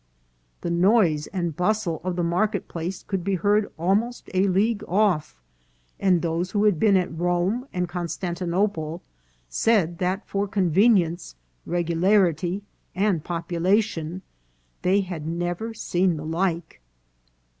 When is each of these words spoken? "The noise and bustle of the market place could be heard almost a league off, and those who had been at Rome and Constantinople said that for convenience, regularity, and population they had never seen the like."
"The 0.61 0.71
noise 0.71 1.27
and 1.27 1.55
bustle 1.55 2.01
of 2.03 2.15
the 2.15 2.23
market 2.23 2.67
place 2.67 3.03
could 3.03 3.23
be 3.23 3.35
heard 3.35 3.71
almost 3.77 4.31
a 4.33 4.47
league 4.47 4.83
off, 4.87 5.39
and 5.99 6.23
those 6.23 6.49
who 6.53 6.63
had 6.63 6.79
been 6.79 6.97
at 6.97 7.15
Rome 7.15 7.67
and 7.71 7.87
Constantinople 7.87 9.03
said 9.47 9.99
that 9.99 10.27
for 10.27 10.47
convenience, 10.47 11.35
regularity, 11.67 12.63
and 12.95 13.23
population 13.23 14.23
they 14.81 15.01
had 15.01 15.27
never 15.27 15.71
seen 15.71 16.17
the 16.17 16.25
like." 16.25 16.81